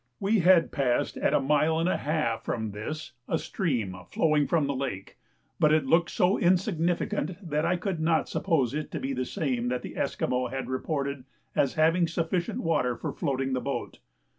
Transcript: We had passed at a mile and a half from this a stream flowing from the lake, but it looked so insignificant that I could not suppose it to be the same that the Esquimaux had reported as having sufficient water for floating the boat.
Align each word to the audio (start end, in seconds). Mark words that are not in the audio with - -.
We 0.19 0.39
had 0.39 0.71
passed 0.71 1.15
at 1.17 1.35
a 1.35 1.39
mile 1.39 1.77
and 1.77 1.87
a 1.87 1.95
half 1.97 2.43
from 2.43 2.71
this 2.71 3.11
a 3.27 3.37
stream 3.37 3.95
flowing 4.07 4.47
from 4.47 4.65
the 4.65 4.73
lake, 4.73 5.19
but 5.59 5.71
it 5.71 5.85
looked 5.85 6.09
so 6.09 6.39
insignificant 6.39 7.35
that 7.47 7.67
I 7.67 7.75
could 7.75 7.99
not 7.99 8.27
suppose 8.27 8.73
it 8.73 8.89
to 8.93 8.99
be 8.99 9.13
the 9.13 9.25
same 9.25 9.67
that 9.69 9.83
the 9.83 9.95
Esquimaux 9.95 10.47
had 10.47 10.69
reported 10.71 11.23
as 11.55 11.75
having 11.75 12.07
sufficient 12.07 12.63
water 12.63 12.95
for 12.97 13.13
floating 13.13 13.53
the 13.53 13.61
boat. 13.61 13.99